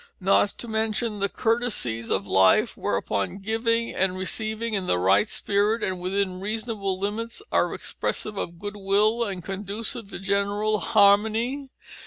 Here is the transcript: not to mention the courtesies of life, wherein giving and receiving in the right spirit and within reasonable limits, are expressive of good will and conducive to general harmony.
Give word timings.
not 0.19 0.49
to 0.49 0.67
mention 0.67 1.19
the 1.19 1.29
courtesies 1.29 2.09
of 2.09 2.25
life, 2.25 2.75
wherein 2.75 3.37
giving 3.37 3.93
and 3.93 4.17
receiving 4.17 4.73
in 4.73 4.87
the 4.87 4.97
right 4.97 5.29
spirit 5.29 5.83
and 5.83 5.99
within 6.01 6.39
reasonable 6.39 6.99
limits, 6.99 7.39
are 7.51 7.71
expressive 7.71 8.35
of 8.35 8.57
good 8.57 8.75
will 8.75 9.23
and 9.23 9.43
conducive 9.45 10.09
to 10.09 10.17
general 10.17 10.79
harmony. 10.79 11.69